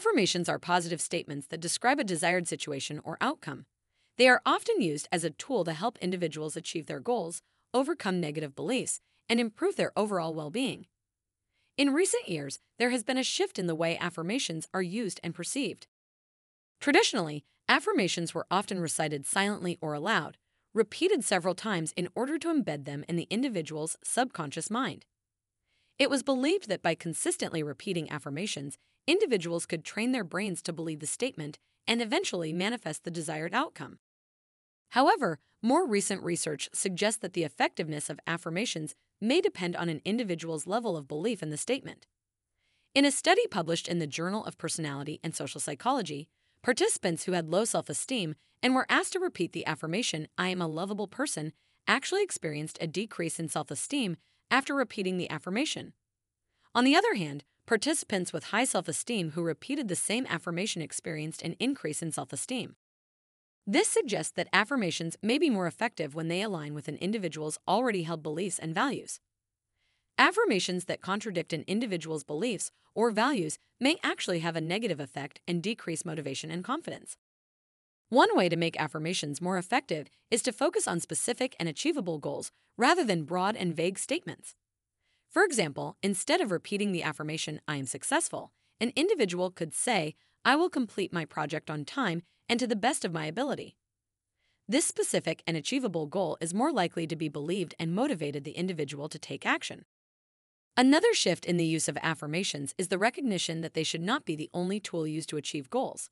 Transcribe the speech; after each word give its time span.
Affirmations 0.00 0.48
are 0.48 0.58
positive 0.58 0.98
statements 0.98 1.46
that 1.48 1.60
describe 1.60 2.00
a 2.00 2.04
desired 2.04 2.48
situation 2.48 3.02
or 3.04 3.18
outcome. 3.20 3.66
They 4.16 4.28
are 4.28 4.40
often 4.46 4.80
used 4.80 5.06
as 5.12 5.24
a 5.24 5.30
tool 5.30 5.62
to 5.64 5.74
help 5.74 5.98
individuals 5.98 6.56
achieve 6.56 6.86
their 6.86 7.00
goals, 7.00 7.42
overcome 7.74 8.18
negative 8.18 8.56
beliefs, 8.56 9.02
and 9.28 9.38
improve 9.38 9.76
their 9.76 9.92
overall 9.94 10.32
well 10.32 10.48
being. 10.48 10.86
In 11.76 11.92
recent 11.92 12.30
years, 12.30 12.60
there 12.78 12.88
has 12.88 13.04
been 13.04 13.18
a 13.18 13.22
shift 13.22 13.58
in 13.58 13.66
the 13.66 13.74
way 13.74 13.98
affirmations 13.98 14.66
are 14.72 14.80
used 14.80 15.20
and 15.22 15.34
perceived. 15.34 15.86
Traditionally, 16.80 17.44
affirmations 17.68 18.32
were 18.32 18.46
often 18.50 18.80
recited 18.80 19.26
silently 19.26 19.76
or 19.82 19.92
aloud, 19.92 20.38
repeated 20.72 21.24
several 21.24 21.54
times 21.54 21.92
in 21.94 22.08
order 22.14 22.38
to 22.38 22.48
embed 22.48 22.86
them 22.86 23.04
in 23.06 23.16
the 23.16 23.28
individual's 23.28 23.98
subconscious 24.02 24.70
mind. 24.70 25.04
It 25.98 26.08
was 26.08 26.22
believed 26.22 26.70
that 26.70 26.80
by 26.80 26.94
consistently 26.94 27.62
repeating 27.62 28.10
affirmations, 28.10 28.78
individuals 29.10 29.66
could 29.66 29.84
train 29.84 30.12
their 30.12 30.24
brains 30.24 30.62
to 30.62 30.72
believe 30.72 31.00
the 31.00 31.06
statement 31.06 31.58
and 31.86 32.00
eventually 32.00 32.52
manifest 32.52 33.04
the 33.04 33.10
desired 33.10 33.54
outcome. 33.54 33.98
However, 34.90 35.38
more 35.62 35.86
recent 35.86 36.22
research 36.22 36.68
suggests 36.72 37.20
that 37.20 37.34
the 37.34 37.44
effectiveness 37.44 38.08
of 38.08 38.20
affirmations 38.26 38.94
may 39.20 39.40
depend 39.40 39.76
on 39.76 39.88
an 39.88 40.00
individual's 40.04 40.66
level 40.66 40.96
of 40.96 41.08
belief 41.08 41.42
in 41.42 41.50
the 41.50 41.56
statement. 41.56 42.06
In 42.94 43.04
a 43.04 43.10
study 43.10 43.46
published 43.48 43.88
in 43.88 43.98
the 43.98 44.06
Journal 44.06 44.44
of 44.44 44.58
Personality 44.58 45.20
and 45.22 45.34
Social 45.34 45.60
Psychology, 45.60 46.28
participants 46.62 47.24
who 47.24 47.32
had 47.32 47.48
low 47.48 47.64
self 47.64 47.88
esteem 47.88 48.34
and 48.62 48.74
were 48.74 48.86
asked 48.88 49.12
to 49.12 49.20
repeat 49.20 49.52
the 49.52 49.66
affirmation, 49.66 50.28
I 50.36 50.48
am 50.48 50.60
a 50.60 50.66
lovable 50.66 51.06
person, 51.06 51.52
actually 51.86 52.22
experienced 52.22 52.78
a 52.80 52.86
decrease 52.86 53.38
in 53.38 53.48
self 53.48 53.70
esteem 53.70 54.16
after 54.50 54.74
repeating 54.74 55.18
the 55.18 55.30
affirmation. 55.30 55.92
On 56.74 56.84
the 56.84 56.96
other 56.96 57.14
hand, 57.14 57.44
Participants 57.70 58.32
with 58.32 58.46
high 58.46 58.64
self 58.64 58.88
esteem 58.88 59.30
who 59.30 59.44
repeated 59.44 59.86
the 59.86 59.94
same 59.94 60.26
affirmation 60.28 60.82
experienced 60.82 61.40
an 61.42 61.54
increase 61.60 62.02
in 62.02 62.10
self 62.10 62.32
esteem. 62.32 62.74
This 63.64 63.86
suggests 63.86 64.32
that 64.32 64.48
affirmations 64.52 65.16
may 65.22 65.38
be 65.38 65.50
more 65.50 65.68
effective 65.68 66.12
when 66.12 66.26
they 66.26 66.42
align 66.42 66.74
with 66.74 66.88
an 66.88 66.96
individual's 66.96 67.60
already 67.68 68.02
held 68.02 68.24
beliefs 68.24 68.58
and 68.58 68.74
values. 68.74 69.20
Affirmations 70.18 70.86
that 70.86 71.00
contradict 71.00 71.52
an 71.52 71.62
individual's 71.68 72.24
beliefs 72.24 72.72
or 72.92 73.12
values 73.12 73.56
may 73.78 73.98
actually 74.02 74.40
have 74.40 74.56
a 74.56 74.60
negative 74.60 74.98
effect 74.98 75.40
and 75.46 75.62
decrease 75.62 76.04
motivation 76.04 76.50
and 76.50 76.64
confidence. 76.64 77.18
One 78.08 78.36
way 78.36 78.48
to 78.48 78.56
make 78.56 78.80
affirmations 78.80 79.40
more 79.40 79.58
effective 79.58 80.08
is 80.28 80.42
to 80.42 80.52
focus 80.52 80.88
on 80.88 80.98
specific 80.98 81.54
and 81.60 81.68
achievable 81.68 82.18
goals 82.18 82.50
rather 82.76 83.04
than 83.04 83.22
broad 83.22 83.54
and 83.54 83.72
vague 83.72 83.96
statements. 83.96 84.56
For 85.30 85.44
example, 85.44 85.96
instead 86.02 86.40
of 86.40 86.50
repeating 86.50 86.90
the 86.90 87.04
affirmation, 87.04 87.60
I 87.68 87.76
am 87.76 87.86
successful, 87.86 88.50
an 88.80 88.92
individual 88.96 89.52
could 89.52 89.72
say, 89.72 90.16
I 90.44 90.56
will 90.56 90.68
complete 90.68 91.12
my 91.12 91.24
project 91.24 91.70
on 91.70 91.84
time 91.84 92.22
and 92.48 92.58
to 92.58 92.66
the 92.66 92.74
best 92.74 93.04
of 93.04 93.12
my 93.12 93.26
ability. 93.26 93.76
This 94.66 94.84
specific 94.84 95.42
and 95.46 95.56
achievable 95.56 96.06
goal 96.06 96.36
is 96.40 96.52
more 96.52 96.72
likely 96.72 97.06
to 97.06 97.14
be 97.14 97.28
believed 97.28 97.76
and 97.78 97.94
motivated 97.94 98.42
the 98.42 98.52
individual 98.52 99.08
to 99.08 99.20
take 99.20 99.46
action. 99.46 99.84
Another 100.76 101.14
shift 101.14 101.44
in 101.44 101.58
the 101.58 101.64
use 101.64 101.88
of 101.88 101.98
affirmations 102.02 102.74
is 102.76 102.88
the 102.88 102.98
recognition 102.98 103.60
that 103.60 103.74
they 103.74 103.84
should 103.84 104.02
not 104.02 104.24
be 104.24 104.34
the 104.34 104.50
only 104.52 104.80
tool 104.80 105.06
used 105.06 105.28
to 105.28 105.36
achieve 105.36 105.70
goals. 105.70 106.10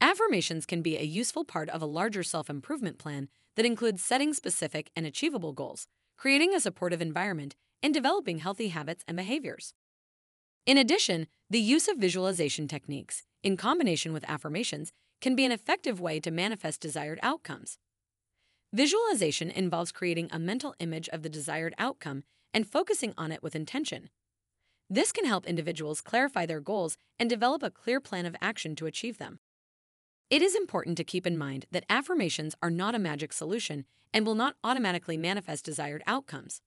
Affirmations 0.00 0.66
can 0.66 0.82
be 0.82 0.96
a 0.96 1.02
useful 1.02 1.44
part 1.44 1.68
of 1.68 1.82
a 1.82 1.86
larger 1.86 2.24
self 2.24 2.50
improvement 2.50 2.98
plan 2.98 3.28
that 3.54 3.66
includes 3.66 4.02
setting 4.02 4.34
specific 4.34 4.90
and 4.96 5.06
achievable 5.06 5.52
goals, 5.52 5.86
creating 6.16 6.52
a 6.52 6.60
supportive 6.60 7.00
environment, 7.00 7.54
and 7.84 7.92
developing 7.92 8.38
healthy 8.38 8.68
habits 8.68 9.04
and 9.06 9.14
behaviors. 9.14 9.74
In 10.64 10.78
addition, 10.78 11.26
the 11.50 11.60
use 11.60 11.86
of 11.86 11.98
visualization 11.98 12.66
techniques, 12.66 13.24
in 13.42 13.58
combination 13.58 14.14
with 14.14 14.24
affirmations, 14.26 14.90
can 15.20 15.36
be 15.36 15.44
an 15.44 15.52
effective 15.52 16.00
way 16.00 16.18
to 16.18 16.30
manifest 16.30 16.80
desired 16.80 17.20
outcomes. 17.22 17.76
Visualization 18.72 19.50
involves 19.50 19.92
creating 19.92 20.30
a 20.32 20.38
mental 20.38 20.74
image 20.78 21.10
of 21.10 21.22
the 21.22 21.28
desired 21.28 21.74
outcome 21.76 22.24
and 22.54 22.66
focusing 22.66 23.12
on 23.18 23.30
it 23.30 23.42
with 23.42 23.54
intention. 23.54 24.08
This 24.88 25.12
can 25.12 25.26
help 25.26 25.44
individuals 25.44 26.00
clarify 26.00 26.46
their 26.46 26.60
goals 26.62 26.96
and 27.18 27.28
develop 27.28 27.62
a 27.62 27.70
clear 27.70 28.00
plan 28.00 28.24
of 28.24 28.34
action 28.40 28.74
to 28.76 28.86
achieve 28.86 29.18
them. 29.18 29.40
It 30.30 30.40
is 30.40 30.54
important 30.54 30.96
to 30.96 31.04
keep 31.04 31.26
in 31.26 31.36
mind 31.36 31.66
that 31.70 31.84
affirmations 31.90 32.54
are 32.62 32.70
not 32.70 32.94
a 32.94 32.98
magic 32.98 33.34
solution 33.34 33.84
and 34.14 34.24
will 34.24 34.34
not 34.34 34.56
automatically 34.64 35.18
manifest 35.18 35.66
desired 35.66 36.02
outcomes. 36.06 36.62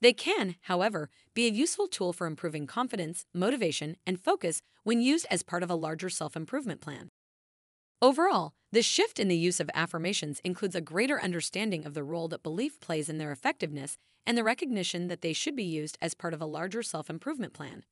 They 0.00 0.12
can, 0.12 0.56
however, 0.62 1.10
be 1.34 1.46
a 1.46 1.50
useful 1.50 1.86
tool 1.88 2.12
for 2.12 2.26
improving 2.26 2.66
confidence, 2.66 3.26
motivation, 3.34 3.96
and 4.06 4.20
focus 4.20 4.62
when 4.84 5.00
used 5.00 5.26
as 5.30 5.42
part 5.42 5.62
of 5.62 5.70
a 5.70 5.74
larger 5.74 6.10
self 6.10 6.36
improvement 6.36 6.80
plan. 6.80 7.10
Overall, 8.02 8.52
the 8.72 8.82
shift 8.82 9.18
in 9.18 9.28
the 9.28 9.36
use 9.36 9.58
of 9.58 9.70
affirmations 9.72 10.40
includes 10.44 10.74
a 10.74 10.82
greater 10.82 11.20
understanding 11.20 11.86
of 11.86 11.94
the 11.94 12.04
role 12.04 12.28
that 12.28 12.42
belief 12.42 12.78
plays 12.78 13.08
in 13.08 13.16
their 13.18 13.32
effectiveness 13.32 13.96
and 14.26 14.36
the 14.36 14.44
recognition 14.44 15.08
that 15.08 15.22
they 15.22 15.32
should 15.32 15.56
be 15.56 15.64
used 15.64 15.96
as 16.02 16.12
part 16.12 16.34
of 16.34 16.42
a 16.42 16.46
larger 16.46 16.82
self 16.82 17.08
improvement 17.08 17.54
plan. 17.54 17.84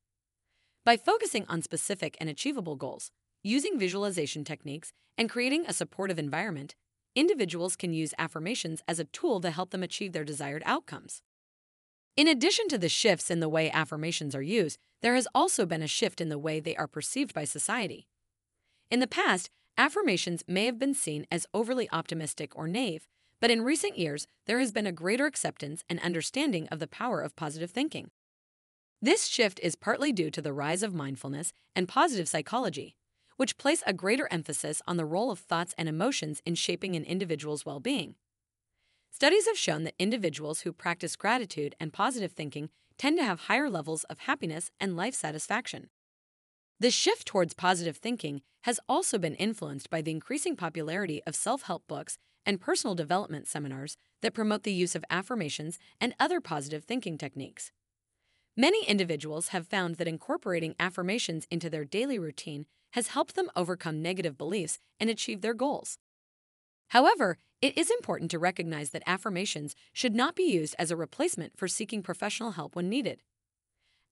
By 0.85 0.97
focusing 0.97 1.45
on 1.47 1.63
specific 1.63 2.15
and 2.19 2.29
achievable 2.29 2.75
goals, 2.75 3.09
using 3.43 3.79
visualization 3.79 4.43
techniques, 4.43 4.93
and 5.17 5.29
creating 5.29 5.65
a 5.65 5.73
supportive 5.73 6.19
environment, 6.19 6.75
individuals 7.15 7.75
can 7.75 7.93
use 7.93 8.13
affirmations 8.19 8.81
as 8.87 8.99
a 8.99 9.05
tool 9.05 9.39
to 9.41 9.49
help 9.49 9.71
them 9.71 9.81
achieve 9.81 10.11
their 10.13 10.23
desired 10.23 10.61
outcomes. 10.65 11.23
In 12.17 12.29
addition 12.29 12.69
to 12.69 12.77
the 12.77 12.87
shifts 12.87 13.29
in 13.29 13.41
the 13.41 13.49
way 13.49 13.69
affirmations 13.69 14.33
are 14.35 14.41
used, 14.41 14.79
there 15.01 15.15
has 15.15 15.27
also 15.35 15.65
been 15.65 15.81
a 15.81 15.87
shift 15.87 16.21
in 16.21 16.29
the 16.29 16.39
way 16.39 16.61
they 16.61 16.75
are 16.77 16.87
perceived 16.87 17.33
by 17.33 17.43
society. 17.43 18.07
In 18.89 19.01
the 19.01 19.07
past, 19.07 19.49
affirmations 19.77 20.41
may 20.47 20.65
have 20.65 20.79
been 20.79 20.93
seen 20.93 21.27
as 21.29 21.45
overly 21.53 21.89
optimistic 21.91 22.55
or 22.55 22.69
naive, 22.69 23.09
but 23.41 23.51
in 23.51 23.63
recent 23.63 23.97
years, 23.97 24.27
there 24.45 24.59
has 24.59 24.71
been 24.71 24.87
a 24.87 24.93
greater 24.93 25.25
acceptance 25.25 25.83
and 25.89 25.99
understanding 25.99 26.69
of 26.69 26.79
the 26.79 26.87
power 26.87 27.19
of 27.19 27.35
positive 27.35 27.71
thinking. 27.71 28.11
This 29.01 29.27
shift 29.27 29.59
is 29.61 29.75
partly 29.75 30.13
due 30.13 30.31
to 30.31 30.41
the 30.41 30.53
rise 30.53 30.83
of 30.83 30.93
mindfulness 30.93 31.51
and 31.75 31.85
positive 31.85 32.29
psychology, 32.29 32.95
which 33.35 33.57
place 33.57 33.83
a 33.85 33.91
greater 33.91 34.29
emphasis 34.31 34.81
on 34.87 34.95
the 34.95 35.05
role 35.05 35.31
of 35.31 35.39
thoughts 35.39 35.75
and 35.77 35.89
emotions 35.89 36.41
in 36.45 36.55
shaping 36.55 36.95
an 36.95 37.03
individual's 37.03 37.65
well 37.65 37.81
being. 37.81 38.15
Studies 39.17 39.47
have 39.47 39.57
shown 39.57 39.85
that 39.85 39.95
individuals 39.97 40.59
who 40.59 40.73
practice 40.73 41.15
gratitude 41.15 41.73
and 41.79 41.93
positive 41.93 42.33
thinking 42.33 42.69
tend 42.97 43.17
to 43.17 43.23
have 43.23 43.43
higher 43.43 43.69
levels 43.69 44.03
of 44.09 44.19
happiness 44.19 44.71
and 44.77 44.97
life 44.97 45.13
satisfaction. 45.13 45.87
The 46.81 46.91
shift 46.91 47.25
towards 47.25 47.53
positive 47.53 47.95
thinking 47.95 48.41
has 48.63 48.77
also 48.89 49.17
been 49.17 49.35
influenced 49.35 49.89
by 49.89 50.01
the 50.01 50.11
increasing 50.11 50.57
popularity 50.57 51.23
of 51.25 51.33
self 51.33 51.61
help 51.61 51.87
books 51.87 52.17
and 52.45 52.59
personal 52.59 52.93
development 52.93 53.47
seminars 53.47 53.95
that 54.21 54.33
promote 54.33 54.63
the 54.63 54.73
use 54.73 54.95
of 54.95 55.05
affirmations 55.09 55.79
and 56.01 56.13
other 56.19 56.41
positive 56.41 56.83
thinking 56.83 57.17
techniques. 57.17 57.71
Many 58.57 58.85
individuals 58.85 59.47
have 59.49 59.65
found 59.65 59.95
that 59.95 60.09
incorporating 60.09 60.75
affirmations 60.77 61.47
into 61.49 61.69
their 61.69 61.85
daily 61.85 62.19
routine 62.19 62.65
has 62.91 63.07
helped 63.07 63.35
them 63.35 63.49
overcome 63.55 64.01
negative 64.01 64.37
beliefs 64.37 64.77
and 64.99 65.09
achieve 65.09 65.39
their 65.39 65.53
goals. 65.53 65.99
However, 66.89 67.37
it 67.65 67.75
is 67.75 67.89
important 67.89 68.29
to 68.29 68.37
recognize 68.37 68.91
that 68.91 69.01
affirmations 69.07 69.75
should 69.91 70.13
not 70.13 70.35
be 70.35 70.43
used 70.43 70.75
as 70.77 70.91
a 70.91 70.95
replacement 70.95 71.57
for 71.57 71.67
seeking 71.67 72.03
professional 72.03 72.51
help 72.51 72.75
when 72.75 72.87
needed. 72.87 73.23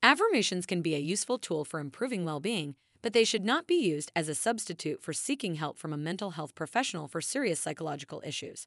Affirmations 0.02 0.66
can 0.66 0.82
be 0.82 0.96
a 0.96 1.10
useful 1.14 1.38
tool 1.38 1.64
for 1.64 1.80
improving 1.80 2.26
well 2.26 2.40
being, 2.40 2.74
but 3.04 3.14
they 3.14 3.24
should 3.24 3.46
not 3.46 3.68
be 3.68 3.76
used 3.76 4.12
as 4.16 4.28
a 4.28 4.34
substitute 4.34 5.04
for 5.04 5.14
seeking 5.14 5.54
help 5.54 5.78
from 5.78 5.94
a 5.94 5.98
mental 5.98 6.32
health 6.32 6.56
professional 6.56 7.08
for 7.08 7.22
serious 7.22 7.60
psychological 7.60 8.24
issues. 8.26 8.66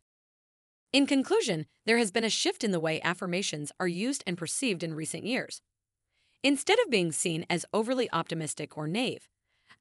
In 0.93 1.05
conclusion, 1.05 1.67
there 1.85 1.99
has 1.99 2.13
been 2.13 2.23
a 2.23 2.31
shift 2.31 2.63
in 2.63 2.71
the 2.71 2.79
way 2.79 3.01
affirmations 3.03 3.73
are 3.81 3.89
used 3.89 4.23
and 4.25 4.39
perceived 4.39 4.85
in 4.85 4.95
recent 4.95 5.25
years. 5.25 5.63
Instead 6.45 6.79
of 6.79 6.93
being 6.93 7.11
seen 7.11 7.45
as 7.51 7.67
overly 7.75 8.09
optimistic 8.13 8.79
or 8.79 8.87
naive, 8.87 9.27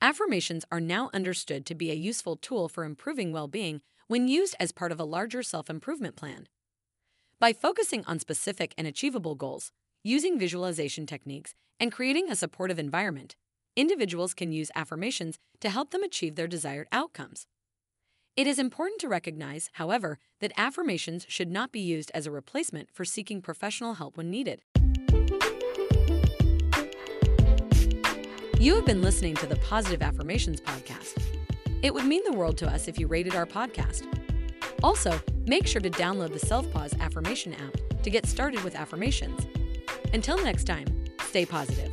affirmations 0.01 0.65
are 0.71 0.80
now 0.80 1.09
understood 1.13 1.65
to 1.65 1.75
be 1.75 1.92
a 1.92 1.95
useful 1.95 2.36
tool 2.36 2.68
for 2.68 2.83
improving 2.83 3.31
well 3.31 3.47
being 3.47 3.81
when 4.07 4.27
used 4.27 4.56
as 4.59 4.71
part 4.71 4.92
of 4.92 5.00
a 5.00 5.06
larger 5.06 5.42
self 5.44 5.69
improvement 5.69 6.15
plan. 6.15 6.47
By 7.39 7.53
focusing 7.53 8.03
on 8.06 8.19
specific 8.19 8.74
and 8.77 8.88
achievable 8.88 9.36
goals, 9.36 9.71
using 10.03 10.39
visualization 10.39 11.06
techniques, 11.06 11.53
and 11.80 11.92
creating 11.92 12.30
a 12.30 12.36
supportive 12.36 12.80
environment, 12.80 13.36
individuals 13.75 14.33
can 14.33 14.51
use 14.51 14.71
affirmations 14.75 15.38
to 15.59 15.69
help 15.69 15.92
them 15.92 16.03
achieve 16.03 16.36
their 16.36 16.48
desired 16.48 16.88
outcomes. 16.91 17.48
It 18.38 18.48
is 18.48 18.59
important 18.59 19.01
to 19.01 19.09
recognize, 19.09 19.69
however, 19.74 20.19
that 20.41 20.53
affirmations 20.57 21.25
should 21.27 21.51
not 21.51 21.71
be 21.71 21.80
used 21.80 22.12
as 22.13 22.25
a 22.25 22.31
replacement 22.31 22.89
for 22.94 23.06
seeking 23.06 23.41
professional 23.41 23.95
help 23.95 24.18
when 24.18 24.30
needed. 24.30 24.62
You 28.57 28.75
have 28.75 28.85
been 28.85 29.01
listening 29.01 29.35
to 29.35 29.47
the 29.47 29.57
Positive 29.57 30.01
Affirmations 30.01 30.61
Podcast. 30.61 31.21
It 31.81 31.93
would 31.93 32.05
mean 32.05 32.23
the 32.23 32.31
world 32.31 32.57
to 32.59 32.67
us 32.67 32.87
if 32.87 32.97
you 32.97 33.05
rated 33.05 33.35
our 33.35 33.45
podcast. 33.45 34.07
Also, 34.81 35.19
make 35.45 35.67
sure 35.67 35.81
to 35.81 35.89
download 35.89 36.31
the 36.31 36.39
Selfpause 36.39 36.97
Affirmation 37.01 37.53
app 37.53 37.75
to 38.01 38.09
get 38.09 38.25
started 38.25 38.63
with 38.63 38.73
affirmations. 38.73 39.45
Until 40.13 40.41
next 40.41 40.63
time, 40.63 40.87
stay 41.25 41.45
positive. 41.45 41.91